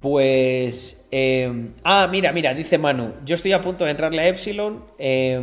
Pues. 0.00 1.04
eh, 1.10 1.68
ah, 1.84 2.08
mira, 2.10 2.32
mira, 2.32 2.54
dice 2.54 2.78
Manu. 2.78 3.12
Yo 3.24 3.34
estoy 3.34 3.52
a 3.52 3.60
punto 3.60 3.84
de 3.84 3.90
entrarle 3.90 4.22
a 4.22 4.28
Epsilon, 4.28 4.84
eh, 4.98 5.40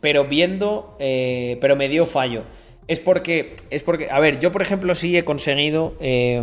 pero 0.00 0.24
viendo. 0.24 0.96
eh, 0.98 1.58
pero 1.60 1.76
me 1.76 1.88
dio 1.88 2.06
fallo. 2.06 2.44
Es 2.88 3.00
porque. 3.00 3.54
Es 3.70 3.82
porque. 3.82 4.08
A 4.10 4.18
ver, 4.20 4.40
yo 4.40 4.50
por 4.50 4.62
ejemplo 4.62 4.94
sí 4.94 5.16
he 5.16 5.24
conseguido. 5.24 5.94
eh, 6.00 6.42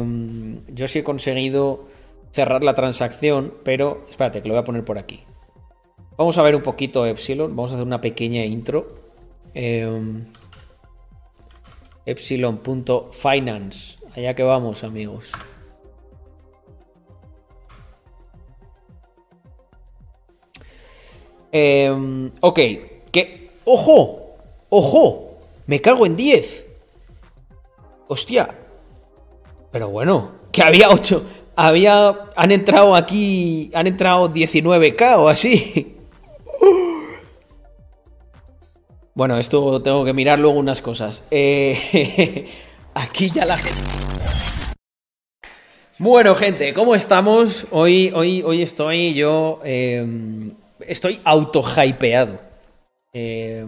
yo 0.68 0.88
sí 0.88 1.00
he 1.00 1.04
conseguido 1.04 1.88
cerrar 2.32 2.64
la 2.64 2.76
transacción, 2.76 3.54
pero. 3.64 4.06
Espérate, 4.10 4.42
que 4.42 4.48
lo 4.48 4.54
voy 4.54 4.62
a 4.62 4.66
poner 4.66 4.86
por 4.86 4.98
aquí. 5.00 5.24
Vamos 6.18 6.38
a 6.38 6.44
ver 6.44 6.56
un 6.56 6.62
poquito 6.62 7.06
Epsilon. 7.06 7.56
Vamos 7.56 7.72
a 7.72 7.76
hacer 7.76 7.88
una 7.88 8.02
pequeña 8.02 8.46
intro. 8.46 8.88
Epsilon.finance. 12.06 13.96
Allá 14.16 14.34
que 14.36 14.44
vamos, 14.44 14.84
amigos. 14.84 15.32
Eh, 21.52 22.32
ok, 22.42 22.60
que... 23.12 23.50
¡Ojo! 23.66 24.36
¡Ojo! 24.70 25.38
Me 25.68 25.82
cago 25.82 26.06
en 26.06 26.16
10. 26.16 26.66
Hostia. 28.08 28.50
Pero 29.72 29.90
bueno, 29.90 30.32
que 30.52 30.64
había 30.64 30.90
8. 30.90 31.24
Había... 31.56 32.26
Han 32.36 32.52
entrado 32.52 32.96
aquí... 32.96 33.72
Han 33.74 33.88
entrado 33.88 34.32
19k 34.32 35.18
o 35.18 35.28
así. 35.28 35.96
Bueno, 39.16 39.38
esto 39.38 39.82
tengo 39.82 40.06
que 40.06 40.14
mirar 40.14 40.40
luego 40.40 40.58
unas 40.58 40.80
cosas. 40.82 41.26
Eh, 41.30 42.48
aquí 42.94 43.30
ya 43.30 43.46
la 43.46 43.58
gente... 43.58 43.82
Bueno, 45.98 46.36
gente, 46.36 46.74
¿cómo 46.74 46.96
estamos? 46.96 47.68
Hoy, 47.72 48.14
hoy, 48.16 48.42
hoy 48.44 48.62
estoy 48.62 49.14
yo. 49.14 49.60
eh, 49.66 50.54
estoy 50.88 51.22
auto-hypeado. 51.24 52.40
Eh, 53.14 53.66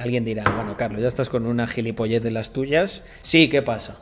alguien 0.00 0.24
dirá, 0.24 0.44
bueno, 0.54 0.76
Carlos, 0.76 1.00
ya 1.00 1.08
estás 1.08 1.28
con 1.28 1.46
una 1.46 1.66
gilipollez 1.66 2.22
de 2.22 2.30
las 2.30 2.52
tuyas. 2.52 3.02
Sí, 3.22 3.48
¿qué 3.48 3.62
pasa? 3.62 3.98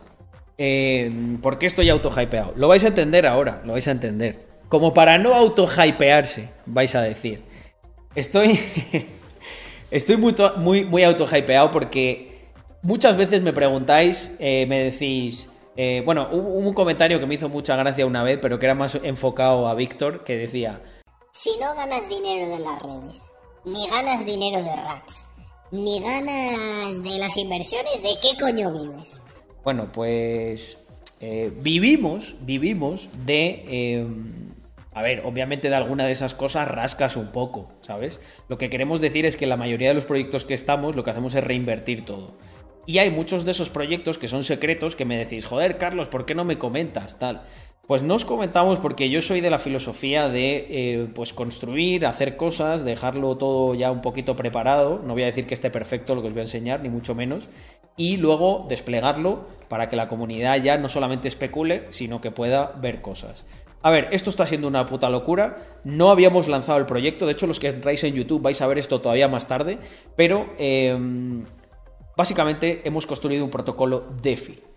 Eh, 0.59 1.11
¿Por 1.43 1.59
qué 1.59 1.67
estoy 1.67 1.89
auto-hypeado? 1.89 2.53
Lo 2.57 2.69
vais 2.69 2.85
a 2.85 2.89
entender 2.89 3.27
ahora, 3.27 3.63
lo 3.65 3.73
vais 3.73 3.87
a 3.89 3.93
entender. 3.93 4.47
Como 4.69 4.95
para 4.95 5.19
no 5.19 5.35
auto-hypearse, 5.35 6.49
vais 6.67 6.95
a 6.95 7.03
decir. 7.03 7.43
Estoy. 8.15 8.59
estoy 9.91 10.17
muy, 10.17 10.85
muy, 10.85 11.03
auto-hypeado 11.03 11.71
porque 11.71 12.49
muchas 12.83 13.17
veces 13.17 13.43
me 13.43 13.53
preguntáis, 13.53 14.33
eh, 14.39 14.67
me 14.69 14.85
decís. 14.85 15.49
eh, 15.77 16.03
bueno, 16.05 16.29
hubo 16.33 16.51
un 16.51 16.73
comentario 16.73 17.19
que 17.19 17.27
me 17.27 17.35
hizo 17.35 17.49
mucha 17.49 17.77
gracia 17.77 18.07
una 18.07 18.23
vez, 18.23 18.39
pero 18.41 18.59
que 18.59 18.67
era 18.67 18.75
más 18.75 18.97
enfocado 19.03 19.69
a 19.69 19.75
Víctor, 19.75 20.25
que 20.25 20.37
decía. 20.37 20.81
Si 21.37 21.51
no 21.61 21.75
ganas 21.75 22.09
dinero 22.09 22.49
de 22.49 22.61
las 22.61 22.81
redes, 22.81 23.29
ni 23.65 23.89
ganas 23.89 24.25
dinero 24.25 24.63
de 24.63 24.77
racks, 24.77 25.27
ni 25.73 25.99
ganas 26.01 27.03
de 27.03 27.19
las 27.19 27.37
inversiones, 27.37 28.05
¿de 28.05 28.15
qué 28.23 28.39
coño 28.41 28.73
vives? 28.73 29.21
Bueno, 29.65 29.91
pues 29.91 30.79
eh, 31.19 31.53
vivimos, 31.53 32.37
vivimos 32.43 33.09
de... 33.27 33.65
eh, 33.67 34.07
a 34.93 35.03
ver, 35.03 35.27
obviamente 35.27 35.71
de 35.71 35.75
alguna 35.75 36.07
de 36.07 36.13
esas 36.13 36.35
cosas 36.35 36.69
rascas 36.69 37.17
un 37.17 37.33
poco, 37.33 37.73
¿sabes? 37.81 38.21
Lo 38.49 38.57
que 38.57 38.71
queremos 38.71 39.01
decir 39.01 39.27
es 39.27 39.37
que 39.37 39.49
la 39.49 39.57
mayoría 39.57 39.89
de 39.89 39.95
los 39.95 40.05
proyectos 40.05 40.45
que 40.45 40.55
estamos 40.55 40.95
lo 40.95 41.03
que 41.03 41.11
hacemos 41.11 41.35
es 41.35 41.43
reinvertir 41.43 42.05
todo. 42.05 42.39
Y 42.87 42.99
hay 42.99 43.11
muchos 43.11 43.45
de 43.45 43.51
esos 43.51 43.71
proyectos 43.71 44.19
que 44.19 44.29
son 44.29 44.45
secretos 44.45 44.95
que 44.95 45.05
me 45.05 45.19
decís, 45.19 45.47
joder, 45.47 45.79
Carlos, 45.79 46.07
¿por 46.07 46.27
qué 46.27 46.37
no 46.37 46.45
me 46.45 46.59
comentas? 46.59 47.19
Tal. 47.19 47.43
Pues 47.87 48.03
no 48.03 48.15
os 48.15 48.25
comentamos 48.25 48.81
porque 48.81 49.11
yo 49.11 49.21
soy 49.21 49.43
de 49.43 49.51
la 49.51 49.59
filosofía 49.59 50.31
de 50.31 50.67
eh, 50.71 51.09
pues 51.15 51.35
construir, 51.35 52.07
hacer 52.07 52.39
cosas, 52.39 52.83
dejarlo 52.83 53.37
todo 53.37 53.75
ya 53.75 53.91
un 53.91 54.01
poquito 54.01 54.37
preparado. 54.37 55.03
No 55.05 55.13
voy 55.13 55.25
a 55.25 55.27
decir 55.27 55.47
que 55.47 55.53
esté 55.53 55.71
perfecto 55.71 56.15
lo 56.15 56.23
que 56.23 56.29
os 56.29 56.35
voy 56.35 56.41
a 56.41 56.45
enseñar, 56.45 56.81
ni 56.81 56.89
mucho 56.89 57.15
menos. 57.15 57.51
Y 57.99 58.17
luego 58.17 58.65
desplegarlo 58.71 59.47
para 59.69 59.91
que 59.91 59.97
la 59.97 60.09
comunidad 60.09 60.63
ya 60.63 60.79
no 60.79 60.89
solamente 60.89 61.29
especule, 61.29 61.85
sino 61.91 62.23
que 62.23 62.31
pueda 62.31 62.73
ver 62.81 63.03
cosas. 63.03 63.45
A 63.83 63.91
ver, 63.91 64.09
esto 64.13 64.31
está 64.31 64.47
siendo 64.47 64.67
una 64.67 64.87
puta 64.87 65.11
locura. 65.11 65.59
No 65.85 66.11
habíamos 66.11 66.49
lanzado 66.49 66.79
el 66.79 66.87
proyecto. 66.87 67.27
De 67.27 67.33
hecho, 67.33 67.47
los 67.47 67.61
que 67.61 67.69
entráis 67.69 68.03
en 68.05 68.15
YouTube 68.15 68.41
vais 68.41 68.63
a 68.63 68.67
ver 68.67 68.79
esto 68.79 69.03
todavía 69.03 69.29
más 69.29 69.47
tarde. 69.47 69.79
Pero 70.17 70.55
eh, 70.57 70.97
básicamente 72.17 72.81
hemos 72.85 73.07
construido 73.07 73.45
un 73.45 73.51
protocolo 73.51 74.07
DeFi. 74.23 74.74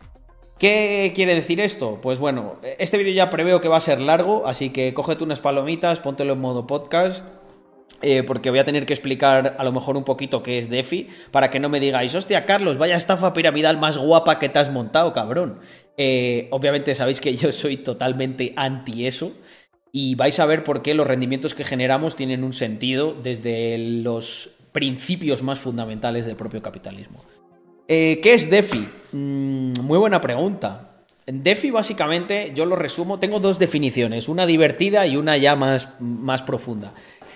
¿Qué 0.59 1.11
quiere 1.13 1.35
decir 1.35 1.61
esto? 1.61 1.99
Pues 2.01 2.17
bueno, 2.17 2.55
este 2.79 2.97
vídeo 2.97 3.13
ya 3.13 3.29
preveo 3.29 3.61
que 3.61 3.67
va 3.67 3.77
a 3.77 3.79
ser 3.79 4.01
largo, 4.01 4.47
así 4.47 4.71
que 4.71 4.93
cógete 4.93 5.23
unas 5.23 5.39
palomitas, 5.39 5.99
póntelo 5.99 6.33
en 6.33 6.39
modo 6.39 6.65
podcast. 6.65 7.29
eh, 8.01 8.23
porque 8.23 8.49
voy 8.49 8.59
a 8.59 8.63
tener 8.63 8.85
que 8.85 8.93
explicar 8.93 9.55
a 9.57 9.63
lo 9.63 9.71
mejor 9.71 9.97
un 9.97 10.03
poquito 10.03 10.43
qué 10.43 10.57
es 10.57 10.69
DeFi, 10.69 11.07
para 11.31 11.49
que 11.49 11.59
no 11.59 11.69
me 11.69 11.79
digáis, 11.79 12.13
hostia, 12.15 12.45
Carlos, 12.45 12.77
vaya 12.77 12.95
estafa 12.95 13.33
piramidal 13.33 13.77
más 13.77 13.97
guapa 13.97 14.39
que 14.39 14.49
te 14.49 14.59
has 14.59 14.71
montado, 14.71 15.13
cabrón. 15.13 15.59
Eh, 15.97 16.47
obviamente 16.51 16.93
sabéis 16.93 17.21
que 17.21 17.35
yo 17.35 17.51
soy 17.51 17.77
totalmente 17.77 18.53
anti 18.55 19.07
eso, 19.07 19.31
y 19.91 20.15
vais 20.15 20.39
a 20.39 20.45
ver 20.45 20.63
por 20.63 20.81
qué 20.83 20.93
los 20.93 21.07
rendimientos 21.07 21.55
que 21.55 21.63
generamos 21.63 22.15
tienen 22.15 22.43
un 22.43 22.53
sentido 22.53 23.15
desde 23.15 23.77
los 23.77 24.51
principios 24.73 25.41
más 25.41 25.59
fundamentales 25.59 26.25
del 26.25 26.35
propio 26.35 26.61
capitalismo. 26.61 27.23
Eh, 27.87 28.19
¿Qué 28.21 28.33
es 28.33 28.49
DeFi? 28.49 28.87
Mm, 29.13 29.79
muy 29.81 29.97
buena 29.97 30.21
pregunta. 30.21 30.83
DeFi 31.25 31.71
básicamente, 31.71 32.51
yo 32.55 32.65
lo 32.65 32.75
resumo, 32.75 33.19
tengo 33.19 33.39
dos 33.39 33.59
definiciones, 33.59 34.29
una 34.29 34.45
divertida 34.45 35.05
y 35.07 35.17
una 35.17 35.37
ya 35.37 35.55
más, 35.55 35.89
más 35.99 36.41
profunda. 36.41 36.93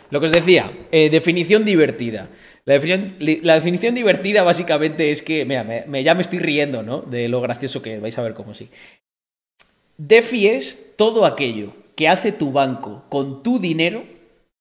Lo 0.10 0.20
que 0.20 0.28
os 0.28 0.32
decía, 0.32 0.72
eh, 0.92 1.10
definición 1.10 1.66
divertida. 1.66 2.30
La 2.66 2.74
definición, 2.76 3.96
divertida 3.96 4.44
básicamente 4.44 5.12
es 5.12 5.22
que, 5.22 5.46
mira, 5.46 5.64
me- 5.64 5.84
me- 5.88 6.04
ya 6.04 6.14
me 6.16 6.22
estoy 6.22 6.40
riendo, 6.40 6.84
¿no? 6.84 7.02
De 7.02 7.28
lo 7.28 7.42
gracioso 7.42 7.82
que 7.82 7.96
es, 7.96 8.02
vais 8.02 8.18
a 8.18 8.22
ver 8.22 8.34
cómo 8.34 8.54
sí. 8.54 8.70
DeFi 9.98 10.48
es 10.48 10.94
todo 10.96 11.26
aquello 11.26 11.74
que 11.96 12.08
hace 12.08 12.32
tu 12.32 12.52
banco 12.52 13.04
con 13.10 13.44
tu 13.44 13.60
dinero 13.60 14.04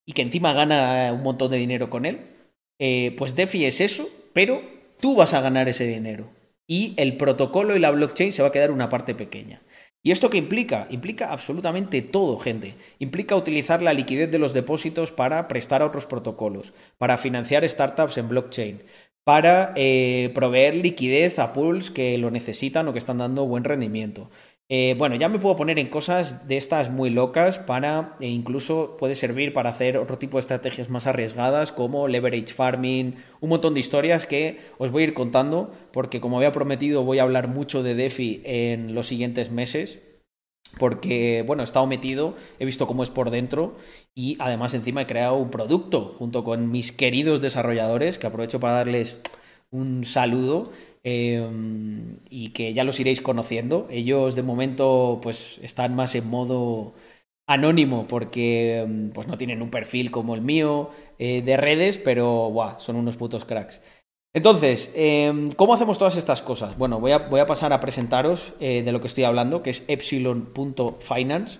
y 0.06 0.12
que 0.12 0.22
encima 0.22 0.52
gana 0.52 1.12
un 1.12 1.22
montón 1.22 1.50
de 1.50 1.56
dinero 1.58 1.88
con 1.90 2.04
él. 2.04 2.18
Eh, 2.78 3.14
pues 3.16 3.36
DeFi 3.36 3.64
es 3.66 3.80
eso, 3.80 4.08
pero 4.32 4.62
tú 5.00 5.16
vas 5.16 5.34
a 5.34 5.40
ganar 5.40 5.68
ese 5.68 5.86
dinero. 5.86 6.30
Y 6.66 6.94
el 6.96 7.16
protocolo 7.16 7.74
y 7.74 7.80
la 7.80 7.90
blockchain 7.90 8.32
se 8.32 8.42
va 8.42 8.48
a 8.48 8.52
quedar 8.52 8.70
una 8.70 8.88
parte 8.88 9.14
pequeña. 9.14 9.62
¿Y 10.02 10.12
esto 10.12 10.30
qué 10.30 10.38
implica? 10.38 10.86
Implica 10.90 11.30
absolutamente 11.30 12.00
todo, 12.00 12.38
gente. 12.38 12.74
Implica 12.98 13.36
utilizar 13.36 13.82
la 13.82 13.92
liquidez 13.92 14.30
de 14.30 14.38
los 14.38 14.54
depósitos 14.54 15.12
para 15.12 15.46
prestar 15.46 15.82
a 15.82 15.86
otros 15.86 16.06
protocolos, 16.06 16.72
para 16.96 17.18
financiar 17.18 17.68
startups 17.68 18.16
en 18.16 18.28
blockchain, 18.28 18.82
para 19.24 19.72
eh, 19.76 20.30
proveer 20.34 20.74
liquidez 20.74 21.38
a 21.38 21.52
pools 21.52 21.90
que 21.90 22.16
lo 22.16 22.30
necesitan 22.30 22.88
o 22.88 22.92
que 22.92 22.98
están 22.98 23.18
dando 23.18 23.46
buen 23.46 23.64
rendimiento. 23.64 24.30
Eh, 24.72 24.94
bueno, 24.96 25.16
ya 25.16 25.28
me 25.28 25.40
puedo 25.40 25.56
poner 25.56 25.80
en 25.80 25.88
cosas 25.88 26.46
de 26.46 26.56
estas 26.56 26.90
muy 26.90 27.10
locas 27.10 27.58
para, 27.58 28.16
e 28.20 28.28
incluso 28.28 28.96
puede 28.96 29.16
servir 29.16 29.52
para 29.52 29.70
hacer 29.70 29.96
otro 29.96 30.16
tipo 30.16 30.36
de 30.36 30.42
estrategias 30.42 30.88
más 30.88 31.08
arriesgadas 31.08 31.72
como 31.72 32.06
leverage 32.06 32.54
farming, 32.54 33.16
un 33.40 33.48
montón 33.48 33.74
de 33.74 33.80
historias 33.80 34.26
que 34.26 34.60
os 34.78 34.92
voy 34.92 35.02
a 35.02 35.06
ir 35.06 35.14
contando 35.14 35.72
porque 35.92 36.20
como 36.20 36.36
había 36.36 36.52
prometido 36.52 37.02
voy 37.02 37.18
a 37.18 37.24
hablar 37.24 37.48
mucho 37.48 37.82
de 37.82 37.96
DeFi 37.96 38.42
en 38.44 38.94
los 38.94 39.08
siguientes 39.08 39.50
meses 39.50 39.98
porque, 40.78 41.42
bueno, 41.44 41.64
he 41.64 41.64
estado 41.64 41.88
metido, 41.88 42.36
he 42.60 42.64
visto 42.64 42.86
cómo 42.86 43.02
es 43.02 43.10
por 43.10 43.30
dentro 43.30 43.74
y 44.14 44.36
además 44.38 44.72
encima 44.74 45.02
he 45.02 45.06
creado 45.06 45.34
un 45.34 45.50
producto 45.50 46.14
junto 46.16 46.44
con 46.44 46.70
mis 46.70 46.92
queridos 46.92 47.40
desarrolladores, 47.40 48.20
que 48.20 48.28
aprovecho 48.28 48.60
para 48.60 48.74
darles 48.74 49.16
un 49.72 50.04
saludo 50.04 50.70
eh, 51.04 51.48
y 52.28 52.50
que 52.50 52.72
ya 52.72 52.84
los 52.84 53.00
iréis 53.00 53.20
conociendo. 53.20 53.86
Ellos 53.90 54.36
de 54.36 54.42
momento 54.42 55.20
pues 55.22 55.58
están 55.62 55.94
más 55.94 56.14
en 56.14 56.28
modo 56.28 56.94
anónimo 57.46 58.06
porque 58.06 59.10
pues 59.12 59.26
no 59.26 59.36
tienen 59.36 59.60
un 59.60 59.70
perfil 59.70 60.10
como 60.12 60.34
el 60.34 60.40
mío 60.40 60.90
eh, 61.18 61.42
de 61.42 61.56
redes, 61.56 61.98
pero 61.98 62.52
son 62.78 62.96
unos 62.96 63.16
putos 63.16 63.44
cracks. 63.44 63.82
Entonces, 64.32 64.92
eh, 64.94 65.46
¿cómo 65.56 65.74
hacemos 65.74 65.98
todas 65.98 66.16
estas 66.16 66.42
cosas? 66.42 66.78
Bueno, 66.78 67.00
voy 67.00 67.10
a, 67.10 67.18
voy 67.18 67.40
a 67.40 67.46
pasar 67.46 67.72
a 67.72 67.80
presentaros 67.80 68.52
eh, 68.60 68.82
de 68.84 68.92
lo 68.92 69.00
que 69.00 69.08
estoy 69.08 69.24
hablando, 69.24 69.62
que 69.64 69.70
es 69.70 69.84
epsilon.finance. 69.88 71.58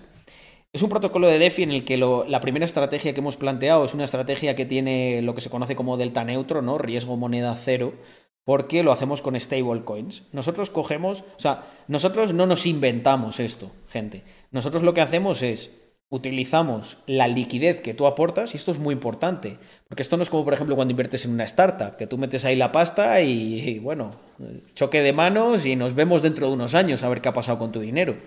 Es 0.71 0.81
un 0.81 0.89
protocolo 0.89 1.27
de 1.27 1.37
DeFi 1.37 1.63
en 1.63 1.71
el 1.71 1.83
que 1.83 1.97
la 1.97 2.39
primera 2.39 2.63
estrategia 2.63 3.13
que 3.13 3.19
hemos 3.19 3.35
planteado 3.35 3.83
es 3.83 3.93
una 3.93 4.05
estrategia 4.05 4.55
que 4.55 4.65
tiene 4.65 5.21
lo 5.21 5.35
que 5.35 5.41
se 5.41 5.49
conoce 5.49 5.75
como 5.75 5.97
delta 5.97 6.23
neutro, 6.23 6.61
¿no? 6.61 6.77
Riesgo 6.77 7.17
moneda 7.17 7.57
cero, 7.57 7.93
porque 8.43 8.83
lo 8.83 8.91
hacemos 8.91 9.21
con 9.21 9.39
stablecoins. 9.39 10.23
Nosotros 10.31 10.69
cogemos, 10.69 11.21
o 11.21 11.39
sea, 11.39 11.67
nosotros 11.87 12.33
no 12.33 12.45
nos 12.45 12.65
inventamos 12.65 13.39
esto, 13.39 13.71
gente. 13.87 14.23
Nosotros 14.51 14.83
lo 14.83 14.93
que 14.93 15.01
hacemos 15.01 15.41
es 15.41 15.77
utilizamos 16.11 16.97
la 17.07 17.29
liquidez 17.29 17.79
que 17.79 17.93
tú 17.93 18.05
aportas, 18.05 18.53
y 18.53 18.57
esto 18.57 18.71
es 18.71 18.77
muy 18.77 18.93
importante, 18.93 19.57
porque 19.87 20.01
esto 20.01 20.17
no 20.17 20.23
es 20.23 20.29
como, 20.29 20.43
por 20.43 20.53
ejemplo, 20.53 20.75
cuando 20.75 20.91
inviertes 20.91 21.23
en 21.23 21.31
una 21.31 21.45
startup, 21.45 21.95
que 21.95 22.05
tú 22.05 22.17
metes 22.17 22.43
ahí 22.43 22.57
la 22.57 22.73
pasta 22.73 23.21
y, 23.21 23.61
y, 23.61 23.79
bueno, 23.79 24.09
choque 24.75 25.01
de 25.01 25.13
manos 25.13 25.65
y 25.65 25.77
nos 25.77 25.95
vemos 25.95 26.21
dentro 26.21 26.47
de 26.47 26.53
unos 26.53 26.75
años 26.75 27.03
a 27.03 27.09
ver 27.09 27.21
qué 27.21 27.29
ha 27.29 27.33
pasado 27.33 27.59
con 27.59 27.71
tu 27.71 27.79
dinero. 27.79 28.17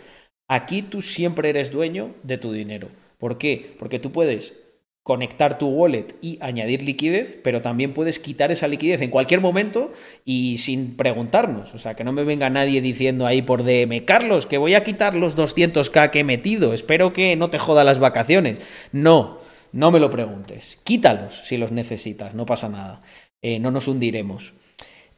Aquí 0.49 0.81
tú 0.81 1.03
siempre 1.03 1.51
eres 1.51 1.71
dueño 1.71 2.15
de 2.23 2.39
tu 2.39 2.53
dinero. 2.53 2.89
¿Por 3.19 3.37
qué? 3.37 3.77
Porque 3.79 3.99
tú 3.99 4.13
puedes 4.13 4.64
conectar 5.05 5.59
tu 5.59 5.69
wallet 5.69 6.17
y 6.23 6.39
añadir 6.41 6.83
liquidez, 6.83 7.39
pero 7.45 7.61
también 7.61 7.93
puedes 7.93 8.19
quitar 8.19 8.51
esa 8.51 8.69
liquidez 8.69 9.03
en 9.03 9.11
cualquier 9.11 9.43
momento 9.43 9.93
y 10.25 10.57
sin 10.59 10.97
preguntarnos. 10.97 11.75
O 11.75 11.79
sea, 11.79 11.95
que 11.95 12.05
no 12.05 12.13
me 12.13 12.25
venga 12.25 12.49
nadie 12.49 12.81
diciendo 12.81 13.27
ahí 13.27 13.43
por 13.43 13.65
DM, 13.65 14.07
Carlos, 14.07 14.47
que 14.47 14.57
voy 14.57 14.75
a 14.75 14.83
quitar 14.83 15.15
los 15.15 15.37
200k 15.37 16.11
que 16.11 16.21
he 16.21 16.25
metido, 16.25 16.73
espero 16.73 17.13
que 17.13 17.37
no 17.37 17.51
te 17.51 17.59
joda 17.59 17.85
las 17.85 17.99
vacaciones. 17.99 18.61
No, 18.93 19.41
no 19.73 19.91
me 19.91 20.01
lo 20.01 20.11
preguntes. 20.11 20.79
Quítalos 20.85 21.43
si 21.45 21.59
los 21.59 21.71
necesitas, 21.71 22.35
no 22.35 22.47
pasa 22.47 22.71
nada. 22.71 23.03
Eh, 23.43 23.59
no 23.59 23.71
nos 23.71 23.89
hundiremos. 23.89 24.55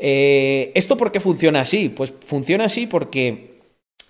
Eh, 0.00 0.72
¿Esto 0.74 0.96
por 0.96 1.12
qué 1.12 1.20
funciona 1.20 1.60
así? 1.60 1.90
Pues 1.90 2.12
funciona 2.24 2.64
así 2.64 2.88
porque 2.88 3.55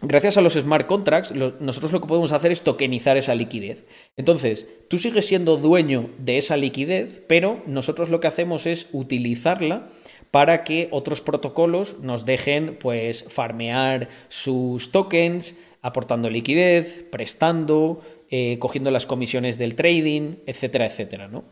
gracias 0.00 0.36
a 0.36 0.40
los 0.40 0.54
smart 0.54 0.86
contracts, 0.86 1.32
nosotros 1.60 1.92
lo 1.92 2.00
que 2.00 2.08
podemos 2.08 2.32
hacer 2.32 2.52
es 2.52 2.62
tokenizar 2.62 3.16
esa 3.16 3.34
liquidez. 3.34 3.84
Entonces, 4.16 4.66
tú 4.88 4.98
sigues 4.98 5.26
siendo 5.26 5.56
dueño 5.56 6.10
de 6.18 6.38
esa 6.38 6.56
liquidez, 6.56 7.22
pero 7.26 7.62
nosotros 7.66 8.08
lo 8.10 8.20
que 8.20 8.28
hacemos 8.28 8.66
es 8.66 8.88
utilizarla 8.92 9.88
para 10.30 10.64
que 10.64 10.88
otros 10.90 11.20
protocolos 11.20 11.98
nos 12.00 12.24
dejen 12.24 12.76
pues 12.78 13.24
farmear 13.28 14.08
sus 14.28 14.92
tokens, 14.92 15.54
aportando 15.82 16.28
liquidez, 16.30 17.04
prestando, 17.10 18.02
eh, 18.30 18.58
cogiendo 18.58 18.90
las 18.90 19.06
comisiones 19.06 19.56
del 19.56 19.76
trading, 19.76 20.36
etcétera, 20.46 20.86
etcétera, 20.86 21.28
¿no? 21.28 21.44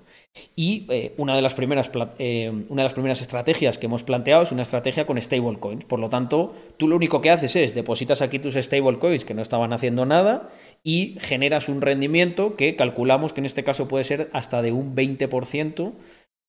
Y 0.56 0.86
eh, 0.90 1.14
una, 1.16 1.36
de 1.36 1.42
las 1.42 1.54
primeras, 1.54 1.90
eh, 2.18 2.50
una 2.68 2.82
de 2.82 2.86
las 2.86 2.92
primeras 2.92 3.20
estrategias 3.20 3.78
que 3.78 3.86
hemos 3.86 4.02
planteado 4.02 4.42
es 4.42 4.52
una 4.52 4.62
estrategia 4.62 5.06
con 5.06 5.20
stablecoins. 5.20 5.84
Por 5.84 6.00
lo 6.00 6.08
tanto, 6.10 6.54
tú 6.76 6.88
lo 6.88 6.96
único 6.96 7.20
que 7.20 7.30
haces 7.30 7.56
es 7.56 7.74
depositas 7.74 8.22
aquí 8.22 8.38
tus 8.38 8.54
stablecoins 8.54 9.24
que 9.24 9.34
no 9.34 9.42
estaban 9.42 9.72
haciendo 9.72 10.06
nada 10.06 10.50
y 10.82 11.16
generas 11.20 11.68
un 11.68 11.80
rendimiento 11.80 12.56
que 12.56 12.76
calculamos 12.76 13.32
que 13.32 13.40
en 13.40 13.46
este 13.46 13.64
caso 13.64 13.88
puede 13.88 14.04
ser 14.04 14.30
hasta 14.32 14.62
de 14.62 14.72
un 14.72 14.94
20% 14.94 15.92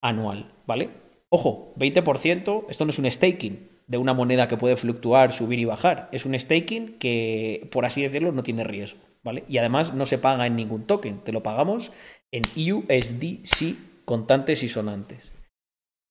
anual, 0.02 0.52
¿vale? 0.66 0.90
Ojo, 1.28 1.74
20%, 1.76 2.66
esto 2.68 2.84
no 2.84 2.90
es 2.90 2.98
un 2.98 3.10
staking 3.10 3.68
de 3.86 3.98
una 3.98 4.14
moneda 4.14 4.48
que 4.48 4.56
puede 4.56 4.76
fluctuar, 4.76 5.32
subir 5.32 5.58
y 5.58 5.64
bajar. 5.64 6.08
Es 6.12 6.26
un 6.26 6.38
staking 6.38 6.98
que, 6.98 7.68
por 7.70 7.84
así 7.84 8.02
decirlo, 8.02 8.32
no 8.32 8.42
tiene 8.42 8.64
riesgo, 8.64 9.00
Y 9.48 9.58
además 9.58 9.94
no 9.94 10.06
se 10.06 10.18
paga 10.18 10.46
en 10.46 10.56
ningún 10.56 10.86
token, 10.86 11.20
te 11.24 11.32
lo 11.32 11.42
pagamos 11.42 11.92
en 12.32 12.42
USDC 12.56 14.04
contantes 14.04 14.62
y 14.62 14.68
sonantes. 14.68 15.32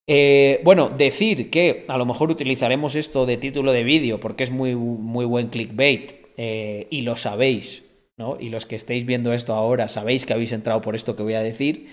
Eh, 0.08 0.62
bueno, 0.64 0.90
decir 0.90 1.50
que 1.50 1.86
a 1.88 1.98
lo 1.98 2.06
mejor 2.06 2.30
utilizaremos 2.30 2.96
esto 2.96 3.26
de 3.26 3.38
título 3.38 3.72
de 3.72 3.84
vídeo 3.84 4.20
porque 4.20 4.44
es 4.44 4.52
muy, 4.52 4.76
muy 4.76 5.26
buen 5.26 5.48
clickbait 5.48 6.14
eh, 6.38 6.88
y 6.92 7.02
lo 7.02 7.16
sabéis, 7.16 7.84
¿no? 8.18 8.38
Y 8.40 8.50
los 8.50 8.66
que 8.66 8.76
estéis 8.76 9.06
viendo 9.06 9.34
esto 9.34 9.54
ahora 9.54 9.88
sabéis 9.88 10.26
que 10.26 10.34
habéis 10.34 10.52
entrado 10.52 10.82
por 10.82 10.94
esto 10.94 11.16
que 11.16 11.24
voy 11.24 11.34
a 11.34 11.42
decir. 11.42 11.90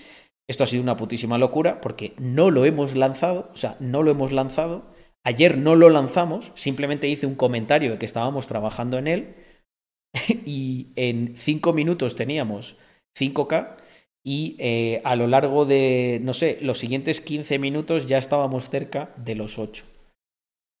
Esto 0.47 0.65
ha 0.65 0.67
sido 0.67 0.83
una 0.83 0.97
putísima 0.97 1.37
locura 1.37 1.81
porque 1.81 2.13
no 2.19 2.51
lo 2.51 2.65
hemos 2.65 2.95
lanzado, 2.95 3.49
o 3.53 3.55
sea, 3.55 3.77
no 3.79 4.03
lo 4.03 4.11
hemos 4.11 4.31
lanzado. 4.31 4.93
Ayer 5.23 5.57
no 5.57 5.75
lo 5.75 5.89
lanzamos, 5.89 6.51
simplemente 6.53 7.07
hice 7.07 7.25
un 7.25 7.35
comentario 7.35 7.91
de 7.91 7.97
que 7.97 8.05
estábamos 8.05 8.45
trabajando 8.45 8.97
en 8.97 9.07
él 9.07 9.35
y 10.45 10.87
en 10.95 11.35
cinco 11.35 11.73
minutos 11.73 12.15
teníamos 12.15 12.77
5K 13.17 13.77
y 14.23 14.55
eh, 14.59 15.01
a 15.03 15.15
lo 15.15 15.27
largo 15.27 15.65
de, 15.65 16.19
no 16.23 16.33
sé, 16.33 16.57
los 16.61 16.77
siguientes 16.77 17.19
15 17.19 17.59
minutos 17.59 18.07
ya 18.07 18.17
estábamos 18.17 18.69
cerca 18.69 19.13
de 19.17 19.35
los 19.35 19.59
8. 19.59 19.85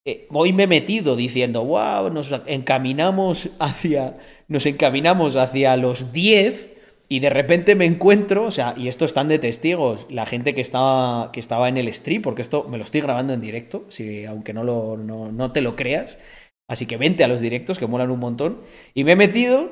Eh, 0.05 0.27
hoy 0.31 0.53
me 0.53 0.63
he 0.63 0.67
metido 0.67 1.15
diciendo, 1.15 1.63
wow, 1.63 2.09
nos 2.09 2.33
encaminamos 2.45 3.49
hacia, 3.59 4.17
nos 4.47 4.65
encaminamos 4.65 5.35
hacia 5.35 5.75
los 5.77 6.13
10 6.13 6.69
y 7.09 7.19
de 7.19 7.29
repente 7.29 7.75
me 7.75 7.85
encuentro, 7.85 8.45
o 8.45 8.51
sea, 8.51 8.73
y 8.77 8.87
esto 8.87 9.05
están 9.05 9.27
de 9.27 9.39
testigos, 9.39 10.07
la 10.09 10.25
gente 10.25 10.55
que 10.55 10.61
estaba, 10.61 11.31
que 11.31 11.39
estaba 11.39 11.69
en 11.69 11.77
el 11.77 11.93
stream, 11.93 12.21
porque 12.21 12.41
esto 12.41 12.65
me 12.69 12.77
lo 12.77 12.83
estoy 12.83 13.01
grabando 13.01 13.33
en 13.33 13.41
directo, 13.41 13.85
si, 13.89 14.25
aunque 14.25 14.53
no, 14.53 14.63
lo, 14.63 14.97
no, 14.97 15.31
no 15.31 15.51
te 15.51 15.61
lo 15.61 15.75
creas, 15.75 16.17
así 16.67 16.85
que 16.85 16.97
vente 16.97 17.23
a 17.23 17.27
los 17.27 17.41
directos 17.41 17.79
que 17.79 17.87
molan 17.87 18.11
un 18.11 18.19
montón, 18.19 18.61
y 18.93 19.03
me 19.03 19.13
he 19.13 19.15
metido 19.15 19.71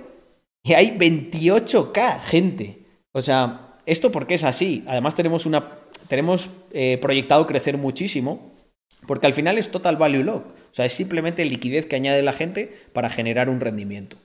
y 0.63 0.73
hay 0.73 0.97
28k 0.97 2.21
gente. 2.21 2.85
O 3.11 3.21
sea, 3.21 3.71
esto 3.85 4.11
porque 4.11 4.35
es 4.35 4.43
así. 4.43 4.83
Además 4.87 5.15
tenemos 5.15 5.45
una 5.45 5.79
tenemos 6.07 6.49
eh, 6.71 6.97
proyectado 7.01 7.47
crecer 7.47 7.77
muchísimo 7.77 8.51
porque 9.07 9.27
al 9.27 9.33
final 9.33 9.57
es 9.57 9.71
total 9.71 9.97
value 9.97 10.23
lock. 10.23 10.45
O 10.47 10.73
sea, 10.73 10.85
es 10.85 10.93
simplemente 10.93 11.45
liquidez 11.45 11.85
que 11.85 11.95
añade 11.95 12.21
la 12.21 12.33
gente 12.33 12.75
para 12.93 13.09
generar 13.09 13.49
un 13.49 13.59
rendimiento. 13.59 14.17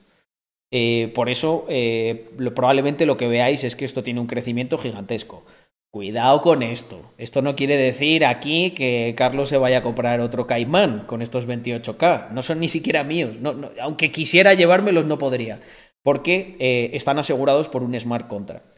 Eh, 0.71 1.11
por 1.15 1.29
eso, 1.29 1.65
eh, 1.69 2.29
probablemente 2.53 3.05
lo 3.05 3.17
que 3.17 3.27
veáis 3.27 3.63
es 3.63 3.75
que 3.75 3.85
esto 3.85 4.03
tiene 4.03 4.19
un 4.19 4.27
crecimiento 4.27 4.77
gigantesco. 4.77 5.45
Cuidado 5.91 6.41
con 6.41 6.63
esto. 6.63 7.13
Esto 7.17 7.41
no 7.41 7.55
quiere 7.55 7.75
decir 7.75 8.25
aquí 8.25 8.71
que 8.71 9.13
Carlos 9.17 9.49
se 9.49 9.57
vaya 9.57 9.79
a 9.79 9.83
comprar 9.83 10.19
otro 10.19 10.45
Caimán 10.45 11.05
con 11.07 11.21
estos 11.21 11.47
28K. 11.47 12.31
No 12.31 12.41
son 12.43 12.59
ni 12.59 12.67
siquiera 12.67 13.03
míos. 13.03 13.37
aunque 13.81 14.11
quisiera 14.11 14.53
llevármelos, 14.53 15.05
no 15.05 15.17
podría. 15.17 15.61
Porque 16.03 16.89
están 16.93 17.19
asegurados 17.19 17.69
por 17.69 17.83
un 17.83 17.99
smart 17.99 18.27
contract. 18.27 18.77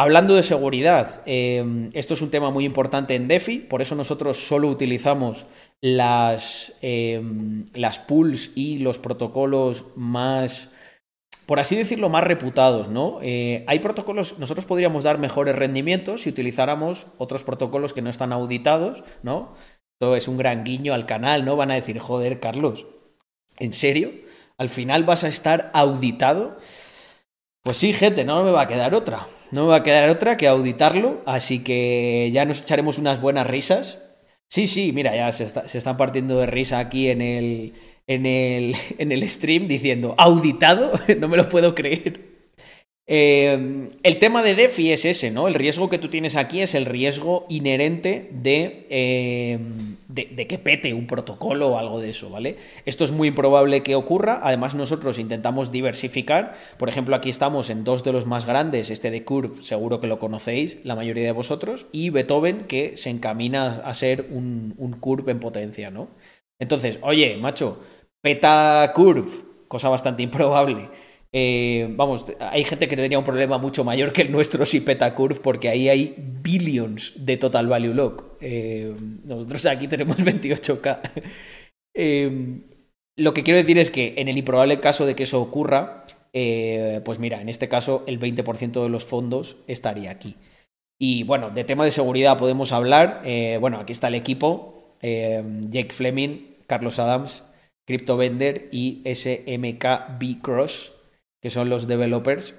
Hablando 0.00 0.34
de 0.34 0.42
seguridad, 0.42 1.20
em, 1.26 1.90
esto 1.92 2.14
es 2.14 2.22
un 2.22 2.30
tema 2.30 2.50
muy 2.50 2.64
importante 2.64 3.14
en 3.14 3.28
DeFi, 3.28 3.58
por 3.58 3.82
eso 3.82 3.94
nosotros 3.94 4.38
solo 4.38 4.68
utilizamos 4.68 5.44
las, 5.82 6.72
em, 6.80 7.66
las 7.74 7.98
pools 7.98 8.52
y 8.54 8.78
los 8.78 8.98
protocolos 8.98 9.84
más, 9.96 10.72
por 11.50 11.58
así 11.58 11.74
decirlo, 11.74 12.08
más 12.08 12.22
reputados, 12.22 12.90
¿no? 12.90 13.18
Eh, 13.22 13.64
hay 13.66 13.80
protocolos, 13.80 14.38
nosotros 14.38 14.66
podríamos 14.66 15.02
dar 15.02 15.18
mejores 15.18 15.56
rendimientos 15.56 16.22
si 16.22 16.28
utilizáramos 16.30 17.08
otros 17.18 17.42
protocolos 17.42 17.92
que 17.92 18.02
no 18.02 18.08
están 18.08 18.32
auditados, 18.32 19.02
¿no? 19.24 19.56
Esto 19.94 20.14
es 20.14 20.28
un 20.28 20.38
gran 20.38 20.62
guiño 20.62 20.94
al 20.94 21.06
canal, 21.06 21.44
¿no? 21.44 21.56
Van 21.56 21.72
a 21.72 21.74
decir, 21.74 21.98
joder, 21.98 22.38
Carlos, 22.38 22.86
¿en 23.58 23.72
serio? 23.72 24.12
¿Al 24.58 24.68
final 24.68 25.02
vas 25.02 25.24
a 25.24 25.28
estar 25.28 25.72
auditado? 25.74 26.56
Pues 27.64 27.78
sí, 27.78 27.94
gente, 27.94 28.24
no 28.24 28.44
me 28.44 28.52
va 28.52 28.60
a 28.60 28.68
quedar 28.68 28.94
otra. 28.94 29.26
No 29.50 29.62
me 29.62 29.70
va 29.70 29.76
a 29.78 29.82
quedar 29.82 30.08
otra 30.08 30.36
que 30.36 30.46
auditarlo, 30.46 31.20
así 31.26 31.64
que 31.64 32.30
ya 32.32 32.44
nos 32.44 32.62
echaremos 32.62 32.96
unas 32.98 33.20
buenas 33.20 33.48
risas. 33.48 34.04
Sí, 34.48 34.68
sí, 34.68 34.92
mira, 34.92 35.16
ya 35.16 35.32
se, 35.32 35.42
están 35.76 35.96
partiendo 35.96 36.38
de 36.38 36.46
risa 36.46 36.78
aquí 36.78 37.08
en 37.08 37.20
el, 37.22 37.74
en 38.10 38.26
el, 38.26 38.74
en 38.98 39.12
el 39.12 39.28
stream 39.28 39.68
diciendo, 39.68 40.14
¿auditado? 40.18 40.92
no 41.18 41.28
me 41.28 41.36
lo 41.36 41.48
puedo 41.48 41.74
creer. 41.74 42.28
Em, 43.12 43.88
el 44.04 44.18
tema 44.20 44.40
de 44.44 44.54
DeFi 44.54 44.92
es 44.92 45.04
ese, 45.04 45.32
¿no? 45.32 45.48
El 45.48 45.54
riesgo 45.54 45.88
que 45.88 45.98
tú 45.98 46.08
tienes 46.08 46.36
aquí 46.36 46.60
es 46.60 46.76
el 46.76 46.86
riesgo 46.86 47.44
inherente 47.48 48.30
em, 48.44 49.96
de, 50.06 50.26
de, 50.26 50.46
que 50.46 50.58
pete 50.58 50.94
un 50.94 51.08
protocolo 51.08 51.70
o 51.70 51.78
algo 51.78 52.00
de 52.00 52.10
eso, 52.10 52.30
¿vale? 52.30 52.56
Esto 52.84 53.02
es 53.02 53.10
muy 53.10 53.26
improbable 53.26 53.82
que 53.82 53.96
ocurra. 53.96 54.38
Además, 54.42 54.76
nosotros 54.76 55.18
intentamos 55.18 55.72
diversificar. 55.72 56.54
Por 56.78 56.88
ejemplo, 56.88 57.16
aquí 57.16 57.30
estamos 57.30 57.68
en 57.68 57.82
dos 57.82 58.04
de 58.04 58.12
los 58.12 58.26
más 58.26 58.46
grandes, 58.46 58.90
este 58.90 59.10
de 59.10 59.24
Curve, 59.24 59.62
seguro 59.62 60.00
que 60.00 60.06
lo 60.06 60.20
conocéis, 60.20 60.78
la 60.84 60.94
mayoría 60.94 61.24
de 61.24 61.32
vosotros, 61.32 61.86
y 61.90 62.10
Beethoven, 62.10 62.66
que 62.68 62.96
se 62.96 63.10
encamina 63.10 63.82
a 63.84 63.92
ser 63.94 64.28
un, 64.30 64.74
un 64.78 64.92
Curve 64.92 65.32
en 65.32 65.40
potencia, 65.40 65.90
¿no? 65.90 66.10
Entonces, 66.60 66.98
oye, 67.02 67.36
macho, 67.38 67.80
peta 68.20 68.92
Curve, 68.94 69.30
cosa 69.68 69.88
bastante 69.88 70.22
improbable. 70.22 70.88
Eh, 71.32 71.88
vamos, 71.92 72.24
hay 72.40 72.64
gente 72.64 72.88
que 72.88 72.96
tendría 72.96 73.18
un 73.18 73.24
problema 73.24 73.58
mucho 73.58 73.84
mayor 73.84 74.12
que 74.12 74.22
el 74.22 74.32
nuestro 74.32 74.66
si 74.66 74.80
peta 74.80 75.14
curve, 75.14 75.36
porque 75.36 75.68
ahí 75.68 75.88
hay 75.88 76.14
billions 76.42 77.24
de 77.24 77.36
total 77.36 77.68
value 77.68 77.94
lock. 77.94 78.36
Eh, 78.40 78.94
nosotros 79.24 79.66
aquí 79.66 79.86
tenemos 79.88 80.16
28k. 80.24 81.00
Eh, 81.94 82.60
lo 83.16 83.34
que 83.34 83.42
quiero 83.42 83.58
decir 83.58 83.78
es 83.78 83.90
que 83.90 84.14
en 84.16 84.28
el 84.28 84.38
improbable 84.38 84.80
caso 84.80 85.06
de 85.06 85.14
que 85.14 85.24
eso 85.24 85.40
ocurra, 85.40 86.06
pues 86.32 87.18
mira, 87.18 87.40
en 87.40 87.48
este 87.48 87.68
caso 87.68 88.04
el 88.06 88.18
20% 88.20 88.82
de 88.82 88.88
los 88.88 89.04
fondos 89.04 89.56
estaría 89.66 90.10
aquí. 90.10 90.36
Y 90.98 91.24
bueno, 91.24 91.50
de 91.50 91.64
tema 91.64 91.84
de 91.84 91.90
seguridad 91.90 92.38
podemos 92.38 92.72
hablar. 92.72 93.22
bueno, 93.60 93.78
aquí 93.78 93.92
está 93.92 94.08
el 94.08 94.14
equipo. 94.14 94.96
Jake 95.02 95.90
Fleming, 95.90 96.56
Carlos 96.66 96.98
Adams, 96.98 97.42
CryptoVender 97.86 98.68
y 98.72 99.02
SMK 99.04 100.40
Cross 100.42 100.92
que 101.40 101.50
son 101.50 101.68
los 101.68 101.86
developers, 101.86 102.54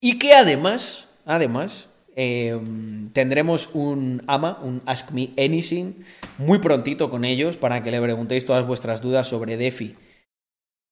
y 0.00 0.18
que 0.18 0.34
además, 0.34 1.08
además, 1.24 1.88
em, 2.14 3.08
tendremos 3.12 3.70
un 3.74 4.22
AMA, 4.26 4.58
un 4.62 4.82
Ask 4.84 5.12
Me 5.12 5.30
Anything, 5.38 6.04
muy 6.38 6.58
prontito 6.58 7.08
con 7.10 7.24
ellos 7.24 7.56
para 7.56 7.82
que 7.82 7.90
le 7.90 8.00
preguntéis 8.00 8.44
todas 8.44 8.66
vuestras 8.66 9.00
dudas 9.00 9.28
sobre 9.28 9.56
DeFi. 9.56 9.94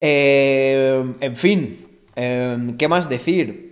Em, 0.00 1.14
en 1.20 1.36
fin, 1.36 1.86
em, 2.16 2.76
¿qué 2.76 2.88
más 2.88 3.08
decir? 3.08 3.68